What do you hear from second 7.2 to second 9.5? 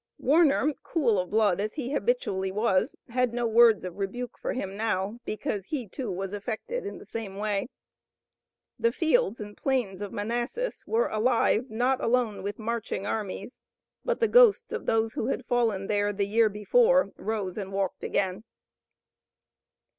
way. The fields